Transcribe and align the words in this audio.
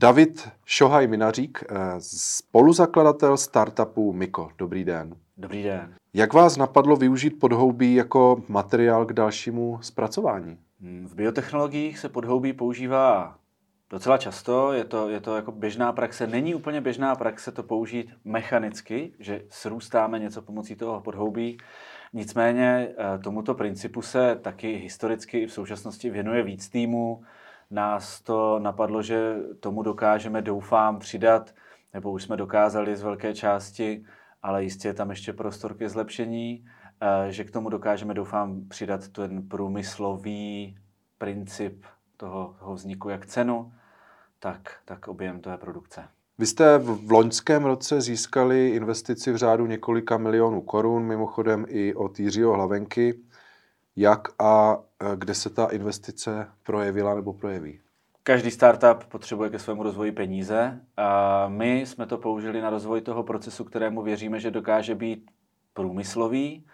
David 0.00 0.48
Šohaj 0.64 1.06
Minařík, 1.06 1.64
eh, 1.70 1.74
spoluzakladatel 1.98 3.36
startupu 3.36 4.12
Miko. 4.12 4.50
Dobrý 4.58 4.84
den. 4.84 5.16
Dobrý 5.36 5.62
den. 5.62 5.94
Jak 6.14 6.32
vás 6.32 6.56
napadlo 6.56 6.96
využít 6.96 7.30
podhoubí 7.30 7.94
jako 7.94 8.42
materiál 8.48 9.06
k 9.06 9.12
dalšímu 9.12 9.78
zpracování? 9.82 10.58
Hmm, 10.80 11.06
v 11.06 11.14
biotechnologiích 11.14 11.98
se 11.98 12.08
podhoubí 12.08 12.52
používá 12.52 13.38
docela 13.90 14.18
často, 14.18 14.72
je 14.72 14.84
to, 14.84 15.08
je 15.08 15.20
to 15.20 15.36
jako 15.36 15.52
běžná 15.52 15.92
praxe. 15.92 16.26
Není 16.26 16.54
úplně 16.54 16.80
běžná 16.80 17.14
praxe 17.14 17.52
to 17.52 17.62
použít 17.62 18.10
mechanicky, 18.24 19.12
že 19.18 19.42
srůstáme 19.48 20.18
něco 20.18 20.42
pomocí 20.42 20.76
toho 20.76 21.00
podhoubí. 21.00 21.58
Nicméně 22.12 22.88
eh, 22.88 23.18
tomuto 23.18 23.54
principu 23.54 24.02
se 24.02 24.38
taky 24.42 24.76
historicky 24.76 25.38
i 25.38 25.46
v 25.46 25.52
současnosti 25.52 26.10
věnuje 26.10 26.42
víc 26.42 26.68
týmů. 26.68 27.22
Nás 27.70 28.20
to 28.20 28.58
napadlo, 28.58 29.02
že 29.02 29.36
tomu 29.60 29.82
dokážeme, 29.82 30.42
doufám, 30.42 30.98
přidat, 30.98 31.54
nebo 31.94 32.12
už 32.12 32.22
jsme 32.22 32.36
dokázali 32.36 32.96
z 32.96 33.02
velké 33.02 33.34
části, 33.34 34.04
ale 34.42 34.64
jistě 34.64 34.88
je 34.88 34.94
tam 34.94 35.10
ještě 35.10 35.32
prostor 35.32 35.74
ke 35.74 35.88
zlepšení, 35.88 36.64
eh, 37.00 37.32
že 37.32 37.44
k 37.44 37.50
tomu 37.50 37.68
dokážeme, 37.68 38.14
doufám, 38.14 38.68
přidat 38.68 39.08
ten 39.08 39.48
průmyslový 39.48 40.78
princip 41.18 41.84
toho, 42.16 42.56
toho 42.58 42.74
vzniku, 42.74 43.08
jak 43.08 43.26
cenu, 43.26 43.72
tak, 44.38 44.72
tak 44.84 45.08
objem 45.08 45.40
té 45.40 45.56
produkce. 45.56 46.04
Vy 46.38 46.46
jste 46.46 46.78
v 46.78 47.12
loňském 47.12 47.64
roce 47.64 48.00
získali 48.00 48.68
investici 48.68 49.32
v 49.32 49.36
řádu 49.36 49.66
několika 49.66 50.18
milionů 50.18 50.60
korun, 50.60 51.02
mimochodem 51.02 51.64
i 51.68 51.94
od 51.94 52.20
Jiřího 52.20 52.54
Hlavenky. 52.54 53.20
Jak 53.96 54.28
a 54.38 54.78
e, 55.00 55.16
kde 55.16 55.34
se 55.34 55.50
ta 55.50 55.66
investice 55.66 56.48
projevila 56.62 57.14
nebo 57.14 57.32
projeví? 57.32 57.80
Každý 58.22 58.50
startup 58.50 59.04
potřebuje 59.04 59.50
ke 59.50 59.58
svému 59.58 59.82
rozvoji 59.82 60.12
peníze 60.12 60.80
a 60.96 61.48
my 61.48 61.80
jsme 61.80 62.06
to 62.06 62.18
použili 62.18 62.60
na 62.60 62.70
rozvoj 62.70 63.00
toho 63.00 63.22
procesu, 63.22 63.64
kterému 63.64 64.02
věříme, 64.02 64.40
že 64.40 64.50
dokáže 64.50 64.94
být 64.94 65.30
průmyslový. 65.74 66.66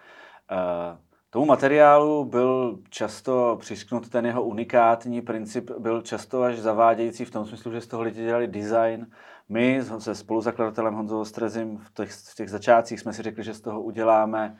E, 0.51 0.97
tomu 1.29 1.45
materiálu 1.45 2.25
byl 2.25 2.79
často 2.89 3.57
přišknut 3.59 4.09
ten 4.09 4.25
jeho 4.25 4.43
unikátní 4.43 5.21
princip, 5.21 5.71
byl 5.79 6.01
často 6.01 6.43
až 6.43 6.59
zavádějící 6.59 7.25
v 7.25 7.31
tom 7.31 7.45
smyslu, 7.45 7.71
že 7.71 7.81
z 7.81 7.87
toho 7.87 8.03
lidi 8.03 8.23
dělali 8.23 8.47
design. 8.47 9.07
My 9.49 9.81
se 9.97 10.15
spoluzakladatelem 10.15 10.93
Honzou 10.93 11.19
Ostrezim 11.19 11.77
v 11.77 11.93
těch, 11.93 12.11
v 12.11 12.35
těch 12.35 12.49
začátcích 12.49 12.99
jsme 12.99 13.13
si 13.13 13.23
řekli, 13.23 13.43
že 13.43 13.53
z 13.53 13.61
toho 13.61 13.81
uděláme 13.81 14.59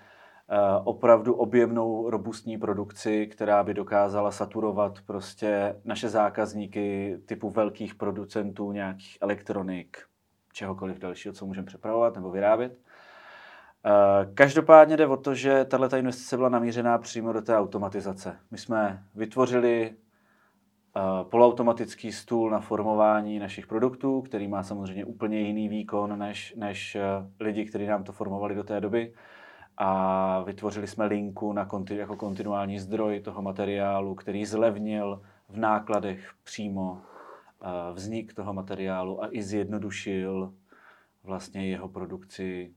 opravdu 0.84 1.34
objemnou, 1.34 2.10
robustní 2.10 2.58
produkci, 2.58 3.28
která 3.28 3.64
by 3.64 3.74
dokázala 3.74 4.32
saturovat 4.32 5.00
prostě 5.06 5.76
naše 5.86 6.10
zákazníky 6.10 7.18
typu 7.26 7.50
velkých 7.50 7.96
producentů 7.96 8.72
nějakých 8.72 9.18
elektronik, 9.22 9.98
čehokoliv 10.54 11.00
dalšího, 11.00 11.34
co 11.34 11.46
můžeme 11.46 11.68
přepravovat 11.68 12.16
nebo 12.16 12.32
vyrábět. 12.32 12.78
Eh, 13.86 14.26
každopádně 14.34 14.98
jde 14.98 15.08
o 15.08 15.18
to, 15.18 15.36
že 15.36 15.66
tato 15.66 15.98
investice 15.98 16.38
byla 16.38 16.50
namířená 16.50 16.98
přímo 16.98 17.34
do 17.34 17.42
té 17.42 17.58
automatizace. 17.58 18.38
My 18.52 18.58
jsme 18.58 19.04
vytvořili 19.16 19.92
eh, 19.92 21.02
poloautomatický 21.24 22.12
stůl 22.12 22.50
na 22.50 22.60
formování 22.60 23.40
našich 23.40 23.68
produktů, 23.68 24.22
který 24.22 24.48
má 24.48 24.64
samozřejmě 24.64 25.06
úplně 25.06 25.40
jiný 25.40 25.70
výkon 25.70 26.20
než, 26.20 26.54
než 26.58 26.96
eh, 26.96 27.02
lidi, 27.40 27.66
kteří 27.66 27.86
nám 27.86 28.04
to 28.04 28.12
formovali 28.12 28.56
do 28.56 28.64
té 28.64 28.82
doby. 28.82 29.14
A 29.78 30.44
vytvořili 30.44 30.88
jsme 30.88 31.06
linku 31.06 31.54
na 31.54 31.66
konti, 31.66 31.96
jako 31.96 32.16
kontinuální 32.16 32.80
zdroj 32.80 33.20
toho 33.20 33.42
materiálu, 33.42 34.16
který 34.16 34.46
zlevnil 34.46 35.22
v 35.50 35.58
nákladech 35.58 36.32
přímo 36.44 37.02
vznik 37.94 38.34
toho 38.34 38.54
materiálu 38.54 39.24
a 39.24 39.28
i 39.32 39.44
zjednodušil 39.44 40.54
vlastně 41.24 41.70
jeho 41.70 41.90
produkci 41.90 42.74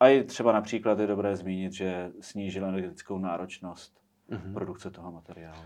a 0.00 0.08
i 0.08 0.24
třeba 0.24 0.52
například 0.52 0.98
je 0.98 1.06
dobré 1.06 1.36
zmínit, 1.36 1.72
že 1.72 2.12
snížil 2.20 2.64
energetickou 2.64 3.18
náročnost 3.18 4.00
mm-hmm. 4.30 4.52
produkce 4.54 4.90
toho 4.90 5.12
materiálu. 5.12 5.62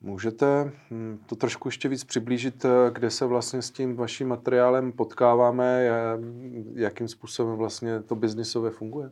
Můžete 0.00 0.72
hm, 0.90 1.18
to 1.26 1.36
trošku 1.36 1.68
ještě 1.68 1.88
víc 1.88 2.04
přiblížit, 2.04 2.64
eh, 2.64 2.90
kde 2.92 3.10
se 3.10 3.26
vlastně 3.26 3.62
s 3.62 3.70
tím 3.70 3.96
vaším 3.96 4.28
materiálem 4.28 4.92
potkáváme, 4.92 5.84
jakým 6.74 7.08
způsobem 7.08 7.56
vlastně 7.56 8.02
to 8.02 8.14
biznisově 8.14 8.70
funguje? 8.70 9.10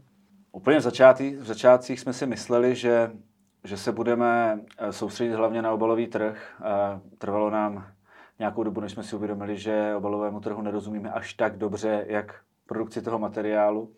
Úplně 0.58 0.78
v, 0.78 0.82
začátí, 0.82 1.36
v 1.36 1.44
začátcích 1.44 2.00
jsme 2.00 2.12
si 2.12 2.26
mysleli, 2.26 2.74
že, 2.74 3.10
že 3.64 3.76
se 3.76 3.92
budeme 3.92 4.60
eh, 4.78 4.92
soustředit 4.92 5.34
hlavně 5.34 5.62
na 5.62 5.72
obalový 5.72 6.06
trh. 6.06 6.62
Trvalo 7.19 7.50
nám 7.50 7.86
nějakou 8.38 8.62
dobu, 8.62 8.80
než 8.80 8.92
jsme 8.92 9.02
si 9.02 9.16
uvědomili, 9.16 9.56
že 9.56 9.94
obalovému 9.97 10.41
trhu 10.41 10.62
nerozumíme 10.62 11.10
až 11.10 11.34
tak 11.34 11.58
dobře, 11.58 12.04
jak 12.08 12.34
produkci 12.66 13.02
toho 13.02 13.18
materiálu. 13.18 13.92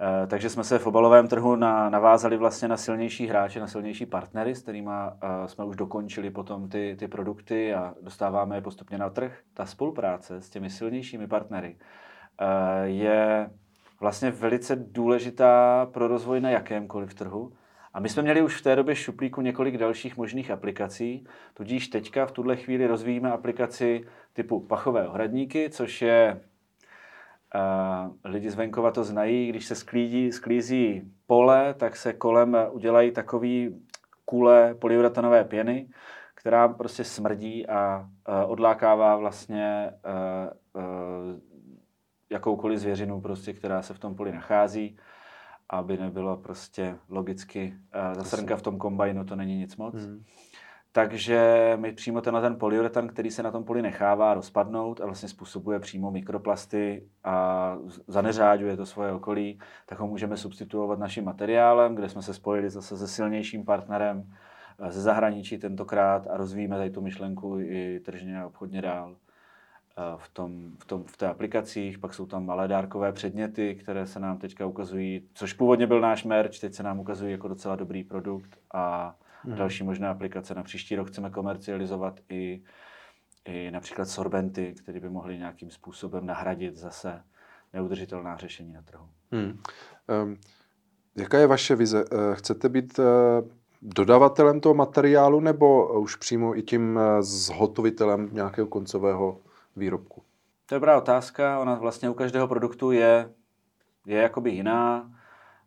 Eh, 0.00 0.26
takže 0.26 0.50
jsme 0.50 0.64
se 0.64 0.78
v 0.78 0.86
obalovém 0.86 1.28
trhu 1.28 1.56
na, 1.56 1.90
navázali 1.90 2.36
vlastně 2.36 2.68
na 2.68 2.76
silnější 2.76 3.26
hráče, 3.26 3.60
na 3.60 3.66
silnější 3.66 4.06
partnery, 4.06 4.54
s 4.54 4.62
kterými 4.62 4.90
eh, 4.92 5.48
jsme 5.48 5.64
už 5.64 5.76
dokončili 5.76 6.30
potom 6.30 6.68
ty, 6.68 6.96
ty 6.98 7.08
produkty 7.08 7.74
a 7.74 7.94
dostáváme 8.02 8.56
je 8.56 8.60
postupně 8.60 8.98
na 8.98 9.10
trh. 9.10 9.38
Ta 9.54 9.66
spolupráce 9.66 10.40
s 10.40 10.50
těmi 10.50 10.70
silnějšími 10.70 11.26
partnery 11.26 11.76
je 12.84 13.50
vlastně 14.00 14.30
velice 14.30 14.76
důležitá 14.76 15.86
pro 15.92 16.08
rozvoj 16.08 16.40
na 16.40 16.50
jakémkoliv 16.50 17.14
trhu. 17.14 17.52
A 17.94 18.00
my 18.00 18.08
jsme 18.08 18.22
měli 18.22 18.42
už 18.42 18.60
v 18.60 18.62
té 18.62 18.76
době 18.76 18.94
šuplíku 18.94 19.40
několik 19.40 19.78
dalších 19.78 20.16
možných 20.16 20.50
aplikací, 20.50 21.26
tudíž 21.54 21.88
teďka 21.88 22.26
v 22.26 22.32
tuhle 22.32 22.56
chvíli 22.56 22.86
rozvíjíme 22.86 23.32
aplikaci 23.32 24.04
typu 24.32 24.60
pachové 24.60 25.08
ohradníky, 25.08 25.70
což 25.70 26.02
je 26.02 26.40
Uh, 27.54 28.12
lidi 28.24 28.50
z 28.50 28.54
venkova 28.54 28.90
to 28.90 29.04
znají, 29.04 29.48
když 29.48 29.66
se 29.66 29.74
sklízí, 29.74 30.32
sklízí 30.32 31.02
pole, 31.26 31.74
tak 31.74 31.96
se 31.96 32.12
kolem 32.12 32.56
udělají 32.70 33.10
takový 33.10 33.82
kule 34.24 34.74
polyuratanové 34.74 35.44
pěny, 35.44 35.88
která 36.34 36.68
prostě 36.68 37.04
smrdí 37.04 37.66
a 37.66 37.98
uh, 37.98 38.50
odlákává 38.50 39.16
vlastně 39.16 39.90
uh, 40.04 40.82
uh, 40.82 41.40
jakoukoliv 42.30 42.78
zvěřinu, 42.78 43.20
prostě, 43.20 43.52
která 43.52 43.82
se 43.82 43.94
v 43.94 43.98
tom 43.98 44.14
poli 44.14 44.32
nachází, 44.32 44.96
aby 45.70 45.96
nebylo 45.96 46.36
prostě 46.36 46.96
logicky 47.08 47.74
uh, 47.74 48.14
zasrnka 48.14 48.56
v 48.56 48.62
tom 48.62 48.78
kombajnu, 48.78 49.24
to 49.24 49.36
není 49.36 49.58
nic 49.58 49.76
moc. 49.76 49.94
Hmm. 49.94 50.24
Takže 50.96 51.72
my 51.80 51.92
přímo 51.92 52.20
tenhle 52.20 52.42
ten 52.42 52.58
polyuretan, 52.58 53.08
který 53.08 53.30
se 53.30 53.42
na 53.42 53.50
tom 53.50 53.64
poli 53.64 53.82
nechává 53.82 54.34
rozpadnout 54.34 55.00
a 55.00 55.06
vlastně 55.06 55.28
způsobuje 55.28 55.80
přímo 55.80 56.10
mikroplasty 56.10 57.08
a 57.24 57.76
zaneřáďuje 58.06 58.76
to 58.76 58.86
svoje 58.86 59.12
okolí, 59.12 59.58
tak 59.86 59.98
ho 59.98 60.06
můžeme 60.06 60.36
substituovat 60.36 60.98
naším 60.98 61.24
materiálem, 61.24 61.94
kde 61.94 62.08
jsme 62.08 62.22
se 62.22 62.34
spojili 62.34 62.70
zase 62.70 62.96
se 62.96 63.08
silnějším 63.08 63.64
partnerem 63.64 64.32
eh, 64.78 64.92
ze 64.92 65.02
zahraničí 65.02 65.58
tentokrát 65.58 66.26
a 66.26 66.36
rozvíjíme 66.36 66.76
tady 66.76 66.90
tu 66.90 67.00
myšlenku 67.00 67.58
i 67.60 68.00
tržně 68.00 68.40
a 68.40 68.46
obchodně 68.46 68.82
dál 68.82 69.16
eh, 69.16 69.25
v, 70.16 70.28
tom, 70.28 70.70
v, 70.78 70.84
tom, 70.84 71.04
v 71.04 71.16
té 71.16 71.26
aplikacích. 71.26 71.98
Pak 71.98 72.14
jsou 72.14 72.26
tam 72.26 72.46
malé 72.46 72.68
dárkové 72.68 73.12
předměty, 73.12 73.74
které 73.74 74.06
se 74.06 74.20
nám 74.20 74.38
teďka 74.38 74.66
ukazují, 74.66 75.28
což 75.34 75.52
původně 75.52 75.86
byl 75.86 76.00
náš 76.00 76.24
merch, 76.24 76.58
teď 76.60 76.74
se 76.74 76.82
nám 76.82 77.00
ukazují 77.00 77.32
jako 77.32 77.48
docela 77.48 77.76
dobrý 77.76 78.04
produkt 78.04 78.58
a 78.74 79.16
hmm. 79.42 79.56
další 79.56 79.84
možné 79.84 80.08
aplikace. 80.08 80.54
Na 80.54 80.62
příští 80.62 80.96
rok 80.96 81.08
chceme 81.08 81.30
komercializovat 81.30 82.20
i, 82.28 82.62
i 83.44 83.70
například 83.70 84.04
sorbenty, 84.08 84.74
které 84.82 85.00
by 85.00 85.10
mohly 85.10 85.38
nějakým 85.38 85.70
způsobem 85.70 86.26
nahradit 86.26 86.76
zase 86.76 87.22
neudržitelná 87.72 88.36
řešení 88.36 88.72
na 88.72 88.82
trhu. 88.82 89.08
Hmm. 89.32 89.58
Um, 90.22 90.36
jaká 91.16 91.38
je 91.38 91.46
vaše 91.46 91.76
vize? 91.76 92.04
Eh, 92.12 92.34
chcete 92.34 92.68
být 92.68 92.98
uh, 92.98 93.04
dodavatelem 93.82 94.60
toho 94.60 94.74
materiálu 94.74 95.40
nebo 95.40 96.00
už 96.00 96.16
přímo 96.16 96.58
i 96.58 96.62
tím 96.62 97.00
zhotovitelem 97.20 98.28
nějakého 98.32 98.66
koncového 98.66 99.40
výrobku? 99.76 100.22
To 100.66 100.74
je 100.74 100.76
dobrá 100.76 100.96
otázka. 100.96 101.58
Ona 101.58 101.74
vlastně 101.74 102.10
u 102.10 102.14
každého 102.14 102.48
produktu 102.48 102.90
je, 102.90 103.30
je 104.06 104.18
jakoby 104.18 104.50
jiná. 104.50 105.12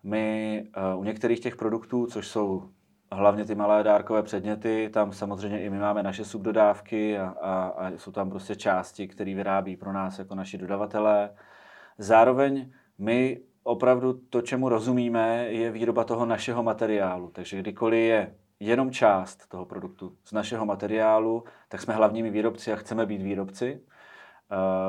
My 0.03 0.63
uh, 0.94 1.00
u 1.00 1.03
některých 1.03 1.39
těch 1.39 1.56
produktů, 1.56 2.06
což 2.06 2.27
jsou 2.27 2.69
hlavně 3.11 3.45
ty 3.45 3.56
malé 3.56 3.83
dárkové 3.83 4.23
předměty, 4.23 4.89
tam 4.94 5.13
samozřejmě 5.13 5.61
i 5.61 5.69
my 5.69 5.79
máme 5.79 6.03
naše 6.03 6.25
subdodávky 6.25 7.19
a, 7.19 7.27
a, 7.41 7.67
a 7.67 7.91
jsou 7.91 8.11
tam 8.11 8.29
prostě 8.29 8.56
části, 8.56 9.07
které 9.07 9.35
vyrábí 9.35 9.77
pro 9.77 9.94
nás 9.94 10.19
jako 10.19 10.35
naši 10.35 10.57
dodavatelé. 10.57 11.29
Zároveň 11.97 12.71
my 12.97 13.41
opravdu 13.63 14.13
to, 14.13 14.41
čemu 14.41 14.69
rozumíme, 14.69 15.45
je 15.50 15.71
výroba 15.71 16.03
toho 16.03 16.25
našeho 16.25 16.63
materiálu. 16.63 17.29
Takže 17.29 17.59
kdykoliv 17.59 18.00
je 18.00 18.35
jenom 18.59 18.91
část 18.91 19.47
toho 19.47 19.65
produktu 19.65 20.15
z 20.23 20.31
našeho 20.31 20.65
materiálu, 20.65 21.44
tak 21.69 21.81
jsme 21.81 21.94
hlavními 21.94 22.29
výrobci 22.29 22.73
a 22.73 22.75
chceme 22.75 23.06
být 23.06 23.21
výrobci. 23.21 23.81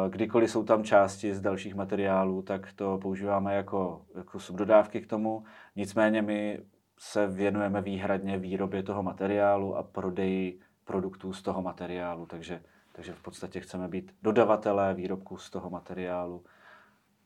Kdykoliv 0.09 0.51
jsou 0.51 0.65
tam 0.65 0.85
části 0.85 1.35
z 1.35 1.41
dalších 1.41 1.75
materiálů, 1.75 2.43
tak 2.43 2.73
to 2.73 2.99
používáme 3.03 3.55
jako, 3.55 4.03
jako 4.15 4.41
subdodávky 4.41 5.01
k 5.01 5.07
tomu. 5.07 5.45
Nicméně 5.77 6.23
my 6.23 6.61
se 6.99 7.27
věnujeme 7.27 7.83
výhradně 7.83 8.39
výrobě 8.39 8.83
toho 8.83 9.03
materiálu 9.03 9.77
a 9.77 9.83
prodeji 9.83 10.61
produktů 10.85 11.33
z 11.33 11.43
toho 11.43 11.62
materiálu, 11.62 12.27
takže 12.27 12.61
Takže 12.93 13.12
v 13.12 13.23
podstatě 13.23 13.61
chceme 13.61 13.89
být 13.89 14.15
dodavatelé 14.23 14.95
výrobků 14.95 15.37
z 15.37 15.51
toho 15.51 15.71
materiálu 15.71 16.45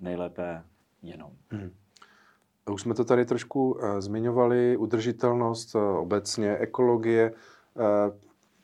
nejlépe 0.00 0.62
jenom. 1.02 1.30
Hmm. 1.50 1.70
Už 2.70 2.82
jsme 2.82 2.94
to 2.94 3.04
tady 3.04 3.24
trošku 3.24 3.72
uh, 3.72 3.98
zmiňovali, 3.98 4.76
udržitelnost, 4.76 5.74
uh, 5.74 5.82
obecně 5.82 6.56
ekologie, 6.56 7.30
uh, 7.30 7.84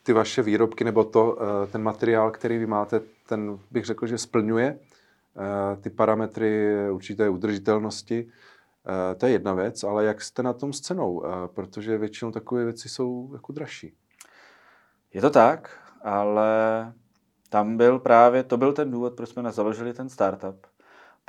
ty 0.02 0.12
vaše 0.12 0.42
výrobky 0.42 0.84
nebo 0.84 1.04
to, 1.04 1.32
uh, 1.32 1.40
ten 1.72 1.82
materiál, 1.82 2.30
který 2.30 2.58
vy 2.58 2.66
máte, 2.66 3.00
ten 3.30 3.58
bych 3.70 3.84
řekl, 3.84 4.06
že 4.06 4.18
splňuje 4.18 4.78
uh, 4.78 5.82
ty 5.82 5.90
parametry 5.90 6.74
určité 6.90 7.28
udržitelnosti. 7.28 8.24
Uh, 8.24 9.18
to 9.18 9.26
je 9.26 9.32
jedna 9.32 9.54
věc, 9.54 9.84
ale 9.84 10.04
jak 10.04 10.22
jste 10.22 10.42
na 10.42 10.52
tom 10.52 10.72
s 10.72 10.80
cenou? 10.80 11.12
Uh, 11.12 11.46
protože 11.46 11.98
většinou 11.98 12.30
takové 12.30 12.64
věci 12.64 12.88
jsou 12.88 13.30
jako 13.32 13.52
dražší. 13.52 13.94
Je 15.14 15.20
to 15.20 15.30
tak, 15.30 15.78
ale 16.02 16.52
tam 17.48 17.76
byl 17.76 17.98
právě, 17.98 18.42
to 18.42 18.56
byl 18.56 18.72
ten 18.72 18.90
důvod, 18.90 19.14
proč 19.14 19.28
jsme 19.28 19.52
založili 19.52 19.92
ten 19.92 20.08
startup 20.08 20.66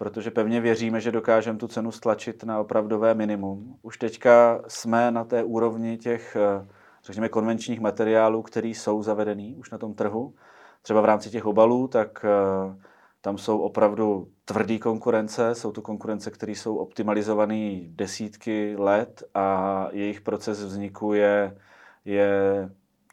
protože 0.02 0.32
pevně 0.32 0.62
věříme, 0.62 1.02
že 1.02 1.12
dokážeme 1.12 1.60
tu 1.60 1.68
cenu 1.68 1.92
stlačit 1.92 2.44
na 2.44 2.60
opravdové 2.60 3.14
minimum. 3.14 3.78
Už 3.82 3.98
teďka 3.98 4.62
jsme 4.68 5.12
na 5.12 5.24
té 5.24 5.44
úrovni 5.44 5.98
těch, 5.98 6.36
eh, 6.36 6.68
řekněme, 7.04 7.30
konvenčních 7.30 7.80
materiálů, 7.80 8.42
které 8.42 8.68
jsou 8.68 9.04
zavedený 9.04 9.56
už 9.56 9.72
na 9.72 9.78
tom 9.78 9.94
trhu. 9.94 10.34
Třeba 10.82 11.02
v 11.02 11.06
rámci 11.06 11.30
těch 11.30 11.46
obalů, 11.46 11.88
tak 11.88 12.26
eh, 12.26 12.76
tam 13.22 13.38
jsou 13.38 13.60
opravdu 13.60 14.28
tvrdý 14.46 14.80
konkurence, 14.80 15.56
jsou 15.56 15.72
to 15.72 15.82
konkurence, 15.82 16.32
které 16.32 16.52
jsou 16.52 16.76
optimalizované 16.76 17.80
desítky 17.84 18.76
let 18.78 19.24
a 19.34 19.88
jejich 19.92 20.22
proces 20.22 20.64
vzniku 20.64 21.14
je, 21.14 21.58
je 22.06 22.30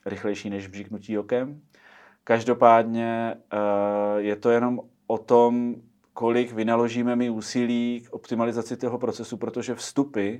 rychlejší 0.06 0.50
než 0.50 0.66
bříknutí 0.66 1.18
okem. 1.18 1.60
Každopádně 2.24 3.34
eh, 3.52 3.58
je 4.16 4.36
to 4.36 4.50
jenom 4.50 4.80
o 5.06 5.18
tom, 5.18 5.74
kolik 6.12 6.52
vynaložíme 6.52 7.16
my 7.16 7.30
úsilí 7.30 8.00
k 8.00 8.12
optimalizaci 8.12 8.76
toho 8.76 8.98
procesu, 8.98 9.36
protože 9.36 9.74
vstupy 9.74 10.36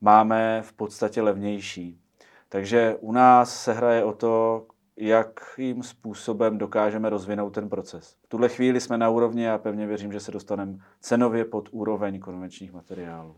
máme 0.00 0.62
v 0.62 0.72
podstatě 0.72 1.22
levnější. 1.22 2.00
Takže 2.48 2.96
u 3.00 3.12
nás 3.12 3.62
se 3.62 3.72
hraje 3.72 4.04
o 4.04 4.12
to, 4.12 4.66
jakým 5.00 5.82
způsobem 5.82 6.58
dokážeme 6.58 7.10
rozvinout 7.10 7.50
ten 7.50 7.68
proces. 7.68 8.16
V 8.22 8.28
tuhle 8.28 8.48
chvíli 8.48 8.80
jsme 8.80 8.98
na 8.98 9.08
úrovni 9.10 9.50
a 9.50 9.58
pevně 9.58 9.86
věřím, 9.86 10.12
že 10.12 10.20
se 10.20 10.32
dostaneme 10.32 10.78
cenově 11.00 11.44
pod 11.44 11.68
úroveň 11.72 12.20
konvenčních 12.20 12.72
materiálů. 12.72 13.36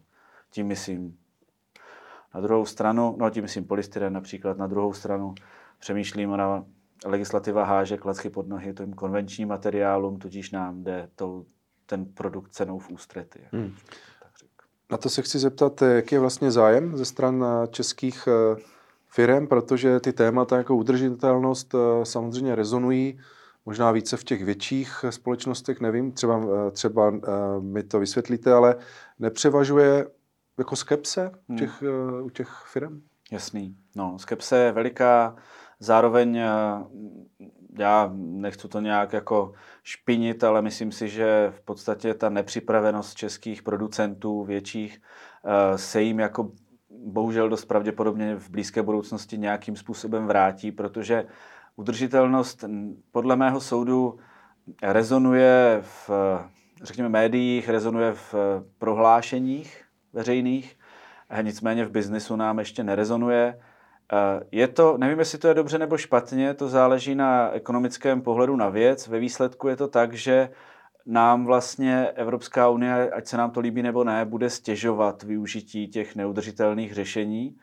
Tím 0.50 0.66
myslím 0.66 1.16
na 2.34 2.40
druhou 2.40 2.66
stranu, 2.66 3.16
no 3.18 3.30
tím 3.30 3.42
myslím 3.42 3.64
polystyren 3.64 4.12
například, 4.12 4.58
na 4.58 4.66
druhou 4.66 4.92
stranu 4.92 5.34
přemýšlím 5.78 6.36
na 6.36 6.64
legislativa 7.04 7.64
háže 7.64 7.96
klacky 7.96 8.30
pod 8.30 8.48
nohy 8.48 8.74
tím 8.74 8.92
konvenčním 8.92 9.48
materiálům, 9.48 10.18
tudíž 10.18 10.50
nám 10.50 10.84
jde 10.84 11.08
tou 11.16 11.44
ten 11.86 12.04
produkt 12.04 12.52
cenou 12.52 12.78
v 12.78 12.90
ústrety. 12.90 13.40
Hmm. 13.52 13.74
Na 14.90 14.98
to 14.98 15.08
se 15.08 15.22
chci 15.22 15.38
zeptat, 15.38 15.82
jaký 15.82 16.14
je 16.14 16.18
vlastně 16.18 16.50
zájem 16.50 16.96
ze 16.96 17.04
stran 17.04 17.44
eh, 17.44 17.66
českých 17.66 18.28
eh, 19.12 19.14
firm, 19.14 19.46
protože 19.46 20.00
ty 20.00 20.12
témata 20.12 20.56
jako 20.56 20.76
udržitelnost 20.76 21.74
eh, 21.74 22.04
samozřejmě 22.04 22.54
rezonují 22.54 23.20
možná 23.66 23.92
více 23.92 24.16
v 24.16 24.24
těch 24.24 24.44
větších 24.44 25.04
společnostech, 25.10 25.80
nevím, 25.80 26.12
třeba, 26.12 26.40
třeba 26.70 27.12
mi 27.60 27.82
to 27.82 28.00
vysvětlíte, 28.00 28.52
ale 28.52 28.76
nepřevažuje 29.18 30.06
jako 30.58 30.76
skepse 30.76 31.30
u 31.30 31.52
hmm. 31.52 31.58
těch, 31.58 31.82
hmm. 31.82 32.22
u 32.22 32.30
těch 32.30 32.48
firm? 32.72 33.02
Jasný. 33.32 33.76
No, 33.96 34.18
skepse 34.18 34.58
je 34.58 34.72
veliká, 34.72 35.36
zároveň 35.80 36.40
já 37.78 38.10
nechci 38.14 38.68
to 38.68 38.80
nějak 38.80 39.12
jako 39.12 39.52
špinit, 39.82 40.44
ale 40.44 40.62
myslím 40.62 40.92
si, 40.92 41.08
že 41.08 41.52
v 41.56 41.60
podstatě 41.60 42.14
ta 42.14 42.28
nepřipravenost 42.28 43.16
českých 43.16 43.62
producentů 43.62 44.44
větších 44.44 45.02
eh, 45.44 45.78
se 45.78 46.02
jim 46.02 46.18
jako 46.18 46.52
bohužel 47.04 47.48
dost 47.48 47.64
pravděpodobně 47.64 48.36
v 48.36 48.50
blízké 48.50 48.82
budoucnosti 48.82 49.38
nějakým 49.38 49.76
způsobem 49.76 50.26
vrátí, 50.26 50.72
protože 50.72 51.26
udržitelnost 51.76 52.64
podle 53.12 53.36
mého 53.36 53.60
soudu 53.60 54.18
rezonuje 54.82 55.78
v, 55.82 56.10
řekněme, 56.82 57.08
médiích, 57.08 57.68
rezonuje 57.68 58.12
v 58.12 58.34
prohlášeních 58.78 59.84
veřejných, 60.12 60.78
nicméně 61.42 61.84
v 61.84 61.90
biznisu 61.90 62.36
nám 62.36 62.58
ještě 62.58 62.84
nerezonuje. 62.84 63.58
Eh, 64.12 64.44
je 64.52 64.68
to, 64.68 64.98
nevím, 64.98 65.18
jestli 65.18 65.38
to 65.38 65.48
je 65.48 65.54
dobře 65.54 65.78
nebo 65.78 65.96
špatně, 65.98 66.54
to 66.54 66.68
záleží 66.68 67.14
na 67.14 67.50
ekonomickém 67.50 68.22
pohledu 68.22 68.56
na 68.56 68.68
věc. 68.68 69.08
Ve 69.08 69.18
výsledku 69.18 69.68
je 69.68 69.76
to 69.76 69.88
tak, 69.88 70.12
že 70.12 70.48
nám 71.06 71.44
vlastně 71.44 72.08
Evropská 72.14 72.68
unie, 72.68 73.10
ať 73.10 73.26
se 73.26 73.36
nám 73.36 73.50
to 73.50 73.60
líbí 73.60 73.82
nebo 73.82 74.04
ne, 74.04 74.24
bude 74.24 74.50
stěžovat 74.50 75.22
využití 75.22 75.88
těch 75.88 76.16
neudržitelných 76.16 76.94
řešení. 76.94 77.56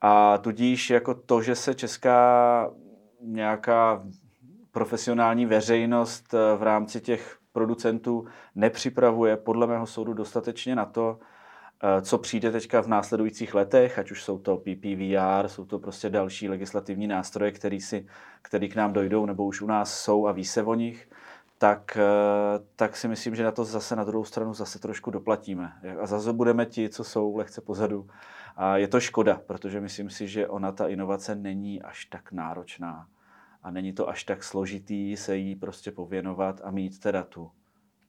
A 0.00 0.38
tudíž 0.38 0.90
jako 0.90 1.14
to, 1.14 1.42
že 1.42 1.54
se 1.54 1.74
česká 1.74 2.70
nějaká 3.20 4.02
profesionální 4.70 5.46
veřejnost 5.46 6.34
eh, 6.34 6.56
v 6.56 6.62
rámci 6.62 7.00
těch 7.00 7.38
producentů 7.52 8.26
nepřipravuje 8.54 9.36
podle 9.36 9.66
mého 9.66 9.86
soudu 9.86 10.14
dostatečně 10.14 10.76
na 10.76 10.84
to, 10.84 11.18
Eh, 11.82 12.02
co 12.02 12.18
přijde 12.18 12.52
teďka 12.52 12.80
v 12.82 12.88
následujících 12.88 13.54
letech, 13.54 13.98
ať 13.98 14.10
už 14.10 14.22
jsou 14.24 14.38
to 14.38 14.56
PPVR, 14.56 15.48
jsou 15.48 15.64
to 15.64 15.78
prostě 15.78 16.10
další 16.10 16.48
legislativní 16.48 17.06
nástroje, 17.06 17.52
který, 17.52 17.80
si, 17.80 18.06
který 18.42 18.68
k 18.68 18.76
nám 18.76 18.92
dojdou 18.92 19.26
nebo 19.26 19.44
už 19.44 19.60
u 19.60 19.66
nás 19.66 20.00
jsou 20.00 20.26
a 20.26 20.32
ví 20.32 20.44
se 20.44 20.62
o 20.62 20.74
nich, 20.74 21.08
tak, 21.58 21.96
eh, 21.96 22.64
tak 22.76 22.96
si 22.96 23.08
myslím, 23.08 23.34
že 23.34 23.44
na 23.44 23.52
to 23.52 23.64
zase 23.64 23.96
na 23.96 24.04
druhou 24.04 24.24
stranu 24.24 24.54
zase 24.54 24.78
trošku 24.78 25.10
doplatíme. 25.10 25.72
A 26.00 26.06
zase 26.06 26.32
budeme 26.32 26.66
ti, 26.66 26.88
co 26.88 27.04
jsou 27.04 27.36
lehce 27.36 27.60
pozadu. 27.60 28.06
A 28.56 28.76
je 28.76 28.88
to 28.88 29.00
škoda, 29.00 29.40
protože 29.46 29.80
myslím 29.80 30.10
si, 30.10 30.28
že 30.28 30.48
ona 30.48 30.72
ta 30.72 30.88
inovace 30.88 31.34
není 31.34 31.82
až 31.82 32.04
tak 32.04 32.32
náročná 32.32 33.06
a 33.62 33.70
není 33.70 33.92
to 33.92 34.08
až 34.08 34.24
tak 34.24 34.44
složitý 34.44 35.16
se 35.16 35.36
jí 35.36 35.54
prostě 35.56 35.92
pověnovat 35.92 36.60
a 36.64 36.70
mít 36.70 36.98
teda 36.98 37.22
tu 37.22 37.50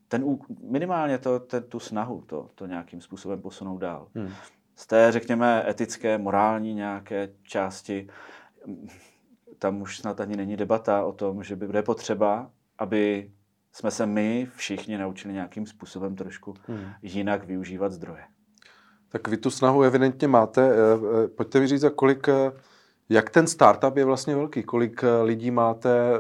ten, 0.07 0.37
minimálně 0.63 1.17
to, 1.17 1.39
ten, 1.39 1.63
tu 1.63 1.79
snahu 1.79 2.21
to, 2.21 2.49
to 2.55 2.65
nějakým 2.65 3.01
způsobem 3.01 3.41
posunout 3.41 3.77
dál. 3.77 4.07
Hmm. 4.15 4.33
Z 4.75 4.87
té, 4.87 5.11
řekněme, 5.11 5.69
etické, 5.69 6.17
morální 6.17 6.73
nějaké 6.73 7.29
části, 7.43 8.07
tam 9.59 9.81
už 9.81 9.97
snad 9.97 10.19
ani 10.19 10.35
není 10.35 10.57
debata 10.57 11.05
o 11.05 11.11
tom, 11.11 11.43
že 11.43 11.55
by 11.55 11.65
bude 11.65 11.83
potřeba, 11.83 12.51
aby 12.77 13.31
jsme 13.77 13.91
se 13.91 14.05
my 14.05 14.47
všichni 14.55 14.97
naučili 14.97 15.33
nějakým 15.33 15.65
způsobem 15.65 16.15
trošku 16.15 16.53
hmm. 16.67 16.89
jinak 17.01 17.43
využívat 17.43 17.91
zdroje. 17.91 18.23
Tak 19.09 19.27
vy 19.27 19.37
tu 19.37 19.49
snahu 19.49 19.83
evidentně 19.83 20.27
máte. 20.27 20.69
Eh, 20.69 20.75
eh, 21.23 21.27
pojďte 21.27 21.59
mi 21.59 21.67
říct, 21.67 21.85
kolik, 21.95 22.27
eh, 22.29 22.51
jak 23.09 23.29
ten 23.29 23.47
startup 23.47 23.97
je 23.97 24.05
vlastně 24.05 24.35
velký, 24.35 24.63
kolik 24.63 25.03
lidí 25.23 25.51
máte, 25.51 26.19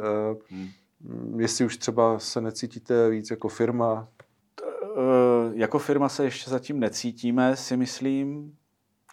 hmm 0.49 0.67
Mm, 1.01 1.39
jestli 1.39 1.65
už 1.65 1.77
třeba 1.77 2.19
se 2.19 2.41
necítíte 2.41 3.09
víc 3.09 3.31
jako 3.31 3.47
firma? 3.47 4.07
Eh, 4.63 5.51
jako 5.53 5.79
firma 5.79 6.09
se 6.09 6.23
ještě 6.23 6.49
zatím 6.49 6.79
necítíme, 6.79 7.55
si 7.55 7.77
myslím. 7.77 8.57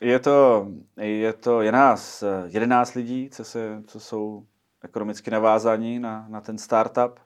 Je 0.01 0.19
to, 0.19 0.69
je 0.97 1.33
to, 1.33 1.63
je 1.63 1.73
nás 1.73 2.25
11 2.47 2.95
lidí, 2.95 3.31
co, 3.31 3.45
se, 3.45 3.83
co 3.87 4.01
jsou 4.01 4.47
ekonomicky 4.83 5.31
navázaní 5.31 5.99
na, 5.99 6.27
na 6.29 6.41
ten 6.41 6.59
startup. 6.59 7.21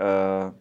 Eh, 0.00 0.52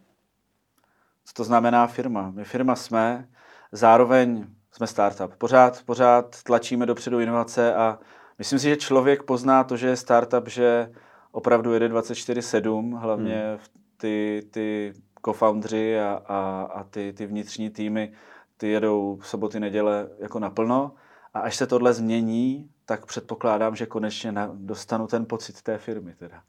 co 1.26 1.34
to 1.34 1.44
znamená 1.44 1.88
firma? 1.88 2.32
My 2.32 2.44
firma 2.44 2.76
jsme, 2.76 3.28
zároveň 3.72 4.48
jsme 4.72 4.88
startup. 4.88 5.36
Pořád, 5.36 5.84
pořád 5.86 6.44
tlačíme 6.44 6.86
dopředu 6.86 7.20
inovace 7.20 7.76
a 7.76 8.00
myslím 8.38 8.60
si, 8.60 8.70
že 8.70 8.78
člověk 8.78 9.24
pozná 9.24 9.64
to, 9.64 9.78
že 9.78 9.88
je 9.88 9.96
startup, 9.96 10.48
že 10.48 10.92
opravdu 11.32 11.74
jede 11.74 11.90
24-7, 11.90 13.00
hlavně 13.00 13.50
hmm. 13.50 13.60
ty, 13.98 14.48
ty 14.52 14.94
co-foundři 15.26 16.00
a, 16.00 16.22
a, 16.26 16.70
a 16.74 16.84
ty, 16.84 17.14
ty 17.14 17.26
vnitřní 17.26 17.70
týmy, 17.70 18.12
ty 18.58 18.68
jedou 18.68 19.20
soboty, 19.24 19.60
neděle 19.60 20.10
jako 20.20 20.40
naplno. 20.40 20.92
A 21.34 21.40
až 21.40 21.56
se 21.56 21.68
tohle 21.68 21.94
změní, 21.94 22.70
tak 22.86 23.06
předpokládám, 23.06 23.76
že 23.76 23.86
konečně 23.86 24.34
dostanu 24.54 25.08
ten 25.08 25.26
pocit 25.26 25.62
té 25.62 25.78
firmy. 25.78 26.16
Teda. 26.16 26.42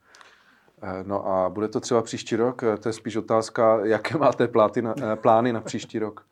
Eh, 0.83 1.05
no 1.07 1.27
a 1.29 1.51
bude 1.51 1.69
to 1.69 1.81
třeba 1.81 2.03
příští 2.03 2.37
rok? 2.37 2.63
Eh, 2.63 2.77
to 2.77 2.89
je 2.89 2.93
spíš 2.93 3.17
otázka, 3.17 3.79
jaké 3.85 4.19
máte 4.19 4.49
pláty 4.49 4.83
na, 4.83 4.95
eh, 5.03 5.17
plány 5.17 5.53
na 5.53 5.61
příští 5.61 5.99
rok? 5.99 6.27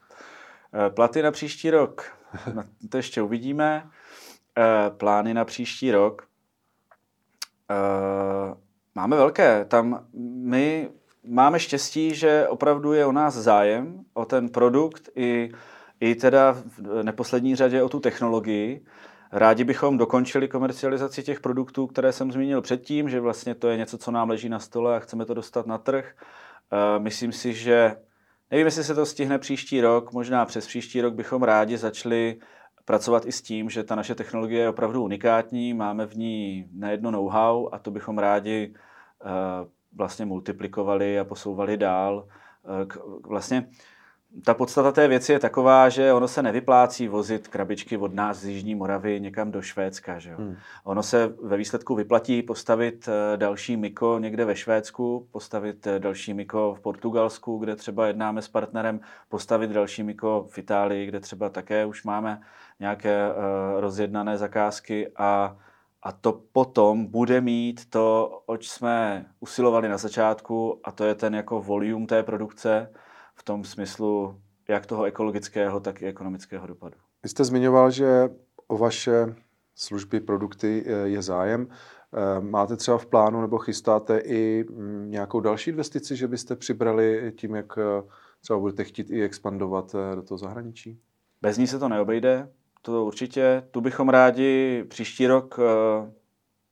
Platy 0.95 1.23
na 1.23 1.31
příští 1.31 1.71
rok, 1.71 2.05
to 2.91 2.97
ještě 2.97 3.23
uvidíme. 3.23 3.91
Plány 4.97 5.35
na 5.35 5.45
příští 5.45 5.93
rok. 5.93 6.23
Máme 8.95 9.17
velké. 9.17 9.65
Tam 9.65 10.07
my 10.45 10.91
máme 11.25 11.61
štěstí, 11.61 12.15
že 12.15 12.49
opravdu 12.49 12.93
je 12.93 13.07
o 13.07 13.13
nás 13.13 13.35
zájem, 13.35 14.05
o 14.15 14.25
ten 14.25 14.49
produkt 14.49 15.09
i, 15.17 15.51
i 16.01 16.15
teda 16.15 16.53
v 16.53 17.03
neposlední 17.03 17.57
řadě 17.57 17.83
o 17.83 17.89
tu 17.89 18.01
technologii. 18.01 18.85
Rádi 19.33 19.65
bychom 19.65 19.99
dokončili 19.99 20.49
komercializaci 20.49 21.23
těch 21.23 21.41
produktů, 21.41 21.87
které 21.87 22.13
jsem 22.13 22.33
zmínil 22.33 22.63
předtím, 22.63 23.09
že 23.09 23.21
vlastně 23.21 23.55
to 23.55 23.69
je 23.69 23.77
něco, 23.77 23.99
co 23.99 24.11
nám 24.11 24.31
leží 24.31 24.49
na 24.49 24.59
stole 24.59 24.97
a 24.97 25.01
chceme 25.01 25.25
to 25.25 25.35
dostat 25.35 25.67
na 25.67 25.79
trh. 25.79 26.15
Eh, 26.73 26.99
myslím 26.99 27.33
si, 27.33 27.55
že 27.55 27.97
nevím, 28.51 28.67
jestli 28.67 28.85
se 28.85 28.95
to 28.95 29.07
stihne 29.07 29.39
příští 29.39 29.81
rok, 29.81 30.13
možná 30.13 30.45
přes 30.45 30.67
příští 30.67 31.01
rok 31.01 31.15
bychom 31.15 31.43
rádi 31.43 31.79
začali 31.79 32.41
pracovat 32.85 33.27
i 33.27 33.33
s 33.33 33.43
tím, 33.43 33.71
že 33.71 33.85
ta 33.85 33.95
naše 33.95 34.15
technologie 34.15 34.63
je 34.63 34.69
opravdu 34.69 35.03
unikátní, 35.03 35.75
máme 35.75 36.07
v 36.07 36.17
ní 36.17 36.69
nejedno 36.73 37.11
know-how 37.11 37.69
a 37.73 37.79
to 37.79 37.91
bychom 37.91 38.19
rádi 38.19 38.75
eh, 39.25 39.29
vlastně 39.97 40.27
multiplikovali 40.27 41.19
a 41.19 41.25
posouvali 41.25 41.77
dál. 41.77 42.29
Vlastně 43.27 43.69
ta 44.45 44.55
podstata 44.55 44.93
té 44.93 45.09
věci 45.09 45.33
je 45.33 45.39
taková, 45.39 45.89
že 45.89 46.13
ono 46.13 46.29
se 46.29 46.43
nevyplácí 46.43 47.09
vozit 47.09 47.49
krabičky 47.49 47.97
od 47.97 48.15
nás 48.15 48.39
z 48.39 48.47
Jižní 48.47 48.75
Moravy 48.75 49.21
někam 49.21 49.51
do 49.51 49.63
Švédska. 49.63 50.19
Že 50.19 50.31
jo? 50.31 50.37
Hmm. 50.39 50.57
Ono 50.85 51.03
se 51.03 51.33
ve 51.43 51.57
výsledku 51.57 51.95
vyplatí 51.95 52.43
postavit 52.43 53.09
eh, 53.09 53.37
další 53.37 53.77
Miko 53.77 54.19
někde 54.19 54.45
ve 54.45 54.57
Švédsku, 54.57 55.29
postavit 55.31 55.87
eh, 55.87 55.99
další 55.99 56.35
Miko 56.35 56.75
v 56.75 56.81
Portugalsku, 56.81 57.59
kde 57.59 57.77
třeba 57.77 58.07
jednáme 58.07 58.43
s 58.43 58.49
partnerem, 58.49 59.01
postavit 59.29 59.71
další 59.71 60.03
Miko 60.03 60.47
v 60.51 60.59
Itálii, 60.59 61.07
kde 61.07 61.21
třeba 61.21 61.49
také 61.49 61.87
už 61.87 62.05
máme 62.05 62.41
nějaké 62.81 63.29
uh, 63.29 63.35
rozjednané 63.81 64.39
zakázky 64.39 65.13
a 65.17 65.57
a 66.03 66.13
to 66.13 66.43
potom 66.53 67.07
bude 67.07 67.41
mít 67.41 67.91
to, 67.91 68.39
oč 68.47 68.69
jsme 68.69 69.27
usilovali 69.41 69.89
na 69.89 69.97
začátku, 69.97 70.81
a 70.85 70.93
to 70.93 71.05
je 71.05 71.15
ten 71.15 71.35
jako 71.35 71.63
volume 71.63 72.07
té 72.07 72.23
produkce, 72.23 72.89
v 73.39 73.43
tom 73.43 73.65
smyslu 73.65 74.41
jak 74.69 74.87
toho 74.87 75.05
ekologického, 75.05 75.81
tak 75.81 76.03
i 76.03 76.07
ekonomického 76.07 76.67
dopadu. 76.67 76.97
Vy 77.23 77.29
jste 77.29 77.45
zmiňoval, 77.45 77.91
že 77.91 78.29
o 78.67 78.79
vaše 78.79 79.35
služby, 79.75 80.21
produkty 80.21 80.85
eh, 80.87 81.09
je 81.09 81.23
zájem. 81.23 81.69
Eh, 81.69 82.41
máte 82.41 82.77
třeba 82.77 82.99
v 82.99 83.07
plánu 83.07 83.41
nebo 83.41 83.59
chystáte 83.59 84.19
i 84.19 84.65
mm, 84.71 85.11
nějakou 85.11 85.41
další 85.41 85.71
investici, 85.71 86.17
že 86.17 86.29
byste 86.29 86.57
přibrali 86.57 87.33
tím, 87.37 87.55
jak 87.55 87.79
eh, 87.79 88.09
třeba 88.41 88.59
budete 88.59 88.85
chtít 88.85 89.11
i 89.11 89.23
expandovat 89.23 89.97
do 90.15 90.23
toho 90.23 90.39
zahraničí? 90.39 91.01
Bez 91.43 91.59
ní 91.59 91.67
se 91.67 91.79
to 91.79 91.89
neobejde, 91.89 92.49
to 92.83 93.05
určitě. 93.05 93.63
Tu 93.71 93.81
bychom 93.81 94.09
rádi 94.09 94.85
příští 94.89 95.27
rok 95.27 95.61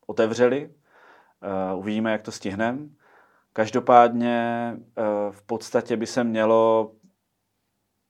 otevřeli. 0.06 0.70
Uvidíme, 1.76 2.12
jak 2.12 2.23
to 2.23 2.32
stihneme. 2.32 2.78
Každopádně 3.56 4.72
eh, 4.76 5.02
v 5.30 5.42
podstatě 5.42 5.96
by 5.96 6.06
se 6.06 6.25
mělo 6.25 6.92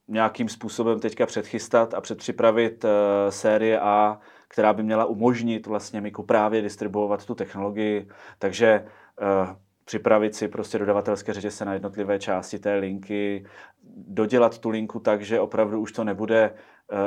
nějakým 0.08 0.48
způsobem 0.48 1.00
teďka 1.00 1.26
předchystat 1.26 1.94
a 1.94 2.00
předpřipravit 2.00 2.84
eh, 2.84 3.32
série 3.32 3.80
A, 3.80 4.20
která 4.48 4.72
by 4.72 4.82
měla 4.82 5.04
umožnit 5.04 5.66
vlastně 5.66 6.00
Miku 6.00 6.22
právě 6.22 6.62
distribuovat 6.62 7.26
tu 7.26 7.34
technologii. 7.34 8.08
Takže 8.38 8.66
eh, 8.66 9.56
připravit 9.84 10.34
si 10.34 10.48
prostě 10.48 10.78
dodavatelské 10.78 11.32
řetězce 11.32 11.64
na 11.64 11.72
jednotlivé 11.72 12.18
části 12.18 12.58
té 12.58 12.74
linky, 12.74 13.46
dodělat 13.96 14.58
tu 14.58 14.68
linku 14.68 15.00
tak, 15.00 15.22
že 15.22 15.40
opravdu 15.40 15.80
už 15.80 15.92
to 15.92 16.04
nebude, 16.04 16.54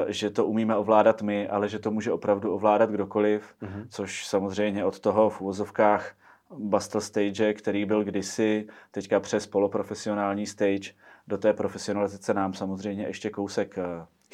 že 0.08 0.30
to 0.30 0.46
umíme 0.46 0.76
ovládat 0.76 1.22
my, 1.22 1.48
ale 1.48 1.70
že 1.70 1.80
to 1.80 1.92
může 1.92 2.12
opravdu 2.12 2.54
ovládat 2.54 2.90
kdokoliv, 2.90 3.56
mm-hmm. 3.62 3.86
což 3.90 4.28
samozřejmě 4.28 4.86
od 4.86 5.00
toho 5.00 5.30
v 5.30 5.42
úvozovkách 5.42 6.16
Bastel 6.58 7.02
Stage, 7.02 7.54
který 7.54 7.86
byl 7.86 8.04
kdysi, 8.04 8.68
teďka 8.92 9.20
přes 9.20 9.48
poloprofesionální 9.48 10.46
stage, 10.46 10.92
do 11.28 11.38
té 11.38 11.54
profesionalizace 11.54 12.34
nám 12.34 12.54
samozřejmě 12.54 13.04
ještě 13.04 13.30
kousek 13.30 13.78
eh, 13.78 13.84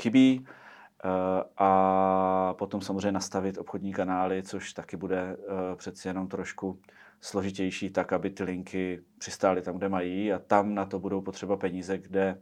chybí 0.01 0.47
eh, 0.47 1.09
a 1.57 2.53
potom 2.57 2.81
samozřejmě 2.81 3.11
nastavit 3.11 3.57
obchodní 3.57 3.93
kanály, 3.93 4.43
což 4.43 4.73
taky 4.73 4.97
bude 4.97 5.21
eh, 5.21 5.75
přeci 5.75 6.07
jenom 6.07 6.27
trošku 6.27 6.79
složitější, 7.21 7.89
tak 7.89 8.13
aby 8.13 8.29
ty 8.29 8.43
linky 8.43 9.01
přistály 9.17 9.61
tam, 9.61 9.77
kde 9.77 9.89
mají 9.89 10.33
a 10.33 10.39
tam 10.39 10.75
na 10.75 10.85
to 10.85 10.99
budou 10.99 11.21
potřeba 11.21 11.57
peníze, 11.57 11.97
kde 11.97 12.41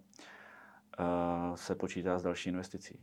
se 1.55 1.75
počítá 1.75 2.19
s 2.19 2.23
další 2.23 2.49
investicí. 2.49 2.99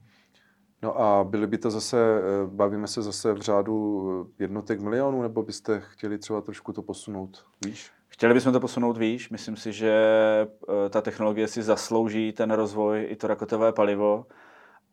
No 0.82 1.00
a 1.00 1.24
byly 1.24 1.46
by 1.46 1.58
to 1.58 1.70
zase, 1.70 1.98
eh, 1.98 2.46
bavíme 2.46 2.86
se 2.86 3.02
zase 3.02 3.32
v 3.32 3.40
řádu 3.40 4.08
eh, 4.30 4.42
jednotek 4.42 4.80
milionů, 4.80 5.22
nebo 5.22 5.42
byste 5.42 5.80
chtěli 5.80 6.18
třeba 6.18 6.40
trošku 6.40 6.72
to 6.72 6.82
posunout 6.82 7.44
výš? 7.66 7.90
Chtěli 8.08 8.34
bychom 8.34 8.52
to 8.52 8.60
posunout 8.60 8.96
výš. 8.96 9.30
Myslím 9.30 9.56
si, 9.56 9.72
že 9.72 9.92
eh, 9.92 10.88
ta 10.90 11.00
technologie 11.00 11.48
si 11.48 11.62
zaslouží 11.62 12.32
ten 12.32 12.50
rozvoj 12.50 13.06
i 13.10 13.16
to 13.16 13.26
rakotové 13.26 13.72
palivo 13.72 14.26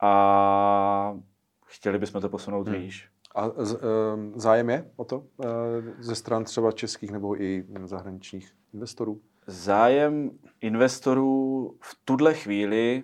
a 0.01 1.17
chtěli 1.65 1.99
bychom 1.99 2.21
to 2.21 2.29
posunout 2.29 2.67
hmm. 2.67 2.77
výš. 2.77 3.09
A 3.35 3.49
z, 3.57 3.79
zájem 4.35 4.69
je 4.69 4.91
o 4.95 5.05
to 5.05 5.23
ze 5.99 6.15
stran 6.15 6.43
třeba 6.43 6.71
českých 6.71 7.11
nebo 7.11 7.41
i 7.41 7.65
zahraničních 7.83 8.51
investorů? 8.73 9.21
Zájem 9.47 10.31
investorů 10.61 11.75
v 11.81 11.97
tuhle 12.05 12.33
chvíli 12.33 13.03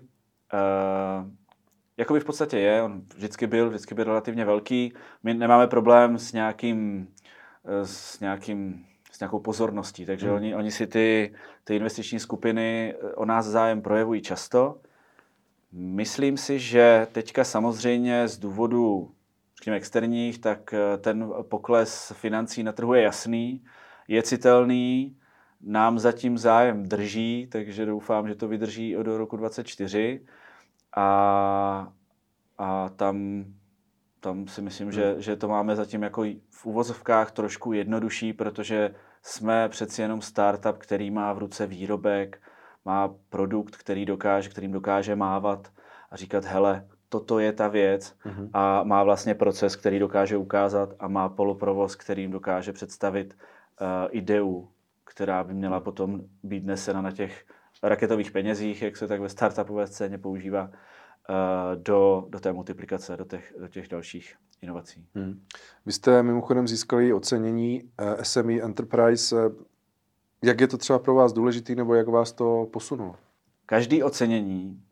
Jakoby 1.97 2.19
v 2.19 2.25
podstatě 2.25 2.59
je, 2.59 2.83
on 2.83 3.01
vždycky 3.15 3.47
byl, 3.47 3.69
vždycky 3.69 3.95
byl 3.95 4.03
relativně 4.03 4.45
velký. 4.45 4.93
My 5.23 5.33
nemáme 5.33 5.67
problém 5.67 6.17
s 6.17 6.33
nějakým, 6.33 7.07
eh, 7.65 7.87
s 7.87 8.19
nějakým 8.19 8.85
s 9.13 9.19
nějakou 9.19 9.39
pozorností, 9.39 10.05
takže 10.05 10.27
hmm. 10.27 10.35
oni, 10.35 10.55
oni 10.55 10.71
si 10.71 10.87
ty, 10.87 11.33
ty 11.63 11.75
investiční 11.75 12.19
skupiny 12.19 12.93
eh, 12.93 13.13
o 13.13 13.25
nás 13.25 13.45
zájem 13.45 13.81
projevují 13.81 14.21
často. 14.21 14.81
Myslím 15.71 16.37
si, 16.37 16.59
že 16.59 17.07
teďka 17.11 17.43
samozřejmě 17.43 18.27
z 18.27 18.37
důvodu 18.37 19.11
řekněme, 19.57 19.77
externích, 19.77 20.39
tak 20.39 20.73
eh, 20.73 20.97
ten 20.97 21.33
pokles 21.41 22.13
financí 22.15 22.63
na 22.63 22.71
trhu 22.71 22.93
je 22.93 23.01
jasný, 23.01 23.63
je 24.07 24.23
citelný, 24.23 25.17
nám 25.61 25.99
zatím 25.99 26.37
zájem 26.37 26.83
drží, 26.83 27.47
takže 27.51 27.85
doufám, 27.85 28.27
že 28.27 28.35
to 28.35 28.47
vydrží 28.47 28.97
od 28.97 29.07
roku 29.07 29.37
2024 29.37 30.25
a, 30.95 31.93
a 32.57 32.89
tam, 32.89 33.45
tam 34.19 34.47
si 34.47 34.61
myslím, 34.61 34.87
hmm. 34.87 34.93
že, 34.93 35.15
že 35.17 35.35
to 35.35 35.47
máme 35.47 35.75
zatím 35.75 36.03
jako 36.03 36.23
v 36.49 36.65
uvozovkách 36.65 37.31
trošku 37.31 37.73
jednodušší, 37.73 38.33
protože 38.33 38.95
jsme 39.21 39.69
přeci 39.69 40.01
jenom 40.01 40.21
startup, 40.21 40.77
který 40.77 41.11
má 41.11 41.33
v 41.33 41.37
ruce 41.37 41.67
výrobek, 41.67 42.41
má 42.85 43.15
produkt, 43.29 43.75
který 43.75 44.05
dokáže, 44.05 44.49
kterým 44.49 44.71
dokáže 44.71 45.15
mávat 45.15 45.71
a 46.11 46.15
říkat, 46.15 46.45
hele, 46.45 46.87
toto 47.09 47.39
je 47.39 47.53
ta 47.53 47.67
věc. 47.67 48.15
Hmm. 48.19 48.49
A 48.53 48.83
má 48.83 49.03
vlastně 49.03 49.35
proces, 49.35 49.75
který 49.75 49.99
dokáže 49.99 50.37
ukázat 50.37 50.89
a 50.99 51.07
má 51.07 51.29
poloprovoz, 51.29 51.95
kterým 51.95 52.31
dokáže 52.31 52.73
představit 52.73 53.33
uh, 53.33 53.87
ideu, 54.11 54.69
která 55.03 55.43
by 55.43 55.53
měla 55.53 55.79
potom 55.79 56.21
být 56.43 56.65
nesena 56.65 57.01
na 57.01 57.11
těch 57.11 57.45
raketových 57.83 58.31
penězích, 58.31 58.81
jak 58.81 58.97
se 58.97 59.07
tak 59.07 59.21
ve 59.21 59.29
startupové 59.29 59.87
scéně 59.87 60.17
používá, 60.17 60.71
eh, 60.71 61.33
do, 61.75 62.25
do 62.29 62.39
té 62.39 62.53
multiplikace, 62.53 63.17
do 63.17 63.25
těch, 63.25 63.53
do 63.59 63.67
těch 63.67 63.87
dalších 63.87 64.35
inovací. 64.61 65.07
Hmm. 65.15 65.41
Vy 65.85 65.91
jste 65.91 66.23
mimochodem 66.23 66.67
získali 66.67 67.13
ocenění 67.13 67.91
eh, 67.97 68.25
SME 68.25 68.53
Enterprise. 68.53 69.35
Jak 70.43 70.61
je 70.61 70.67
to 70.67 70.77
třeba 70.77 70.99
pro 70.99 71.15
vás 71.15 71.33
důležitý, 71.33 71.75
nebo 71.75 71.95
jak 71.95 72.07
vás 72.07 72.31
to 72.31 72.67
posunulo? 72.71 73.15
Každý 73.65 74.03
ocenění, 74.03 74.83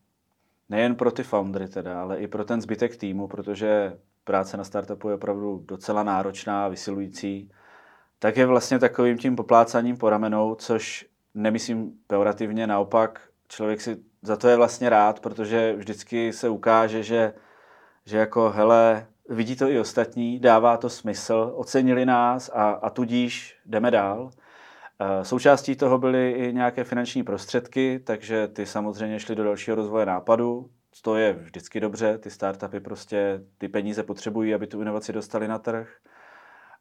nejen 0.70 0.96
pro 0.96 1.12
ty 1.12 1.24
foundry 1.24 1.68
teda, 1.68 2.02
ale 2.02 2.18
i 2.18 2.28
pro 2.28 2.46
ten 2.46 2.62
zbytek 2.62 2.96
týmu, 2.96 3.28
protože 3.28 3.98
práce 4.24 4.58
na 4.58 4.64
startupu 4.64 5.10
je 5.10 5.16
opravdu 5.16 5.64
docela 5.68 6.04
náročná, 6.04 6.68
vysilující, 6.68 7.52
tak 8.20 8.38
je 8.38 8.46
vlastně 8.46 8.80
takovým 8.80 9.18
tím 9.18 9.36
poplácaním 9.36 9.98
po 9.98 10.10
ramenou, 10.10 10.56
což 10.56 11.11
nemyslím 11.34 11.92
peorativně, 12.08 12.68
naopak 12.68 13.22
člověk 13.48 13.82
si 13.82 13.98
za 14.22 14.38
to 14.38 14.48
je 14.48 14.56
vlastně 14.56 14.90
rád, 14.90 15.20
protože 15.20 15.74
vždycky 15.78 16.34
se 16.34 16.50
ukáže, 16.50 17.04
že, 17.04 17.34
že 18.06 18.18
jako 18.18 18.50
hele, 18.50 19.08
vidí 19.30 19.56
to 19.56 19.70
i 19.70 19.80
ostatní, 19.80 20.40
dává 20.40 20.78
to 20.78 20.90
smysl, 20.90 21.54
ocenili 21.56 22.06
nás 22.06 22.50
a, 22.54 22.70
a 22.72 22.90
tudíž 22.90 23.58
jdeme 23.66 23.92
dál. 23.92 24.32
Eh, 25.00 25.26
součástí 25.26 25.76
toho 25.76 25.98
byly 25.98 26.32
i 26.32 26.54
nějaké 26.54 26.84
finanční 26.84 27.24
prostředky, 27.24 28.00
takže 28.00 28.48
ty 28.48 28.66
samozřejmě 28.66 29.20
šly 29.20 29.36
do 29.36 29.44
dalšího 29.44 29.76
rozvoje 29.76 30.06
nápadu. 30.06 30.70
To 31.02 31.16
je 31.16 31.34
vždycky 31.34 31.80
dobře, 31.80 32.18
ty 32.18 32.30
startupy 32.30 32.80
prostě 32.80 33.42
ty 33.58 33.68
peníze 33.68 34.04
potřebují, 34.04 34.54
aby 34.54 34.68
tu 34.68 34.82
inovaci 34.82 35.14
dostali 35.14 35.48
na 35.48 35.60
trh. 35.60 35.98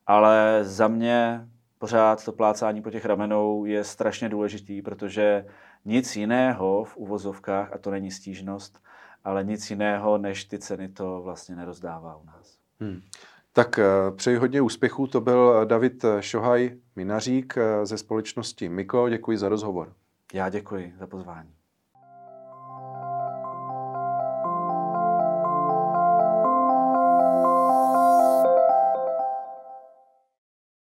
Ale 0.07 0.59
za 0.63 0.89
mě 0.89 1.49
pořád 1.81 2.25
to 2.25 2.33
plácání 2.33 2.83
po 2.83 2.91
těch 2.91 3.05
ramenou 3.05 3.65
je 3.65 3.85
strašně 3.85 4.29
důležitý, 4.29 4.83
protože 4.83 5.47
nic 5.85 6.17
jiného 6.17 6.85
v 6.85 6.97
uvozovkách, 6.97 7.73
a 7.73 7.79
to 7.79 7.91
není 7.91 8.11
stížnost, 8.11 8.79
ale 9.25 9.45
nic 9.45 9.71
jiného 9.71 10.19
než 10.19 10.45
ty 10.45 10.59
ceny 10.59 10.89
to 10.89 11.21
vlastně 11.23 11.57
nerozdává 11.57 12.17
u 12.17 12.25
nás. 12.25 12.59
Hmm. 12.81 13.01
Tak 13.53 13.79
eh, 13.79 13.85
přeji 14.17 14.37
hodně 14.37 14.61
úspěchů. 14.61 15.07
To 15.07 15.21
byl 15.21 15.67
David 15.67 16.05
Šohaj, 16.21 16.77
minařík 16.97 17.55
eh, 17.57 17.87
ze 17.87 17.99
společnosti 17.99 18.69
Miko. 18.69 19.09
Děkuji 19.09 19.39
za 19.39 19.49
rozhovor. 19.49 19.93
Já 20.33 20.49
děkuji 20.49 20.95
za 20.99 21.07
pozvání. 21.07 21.60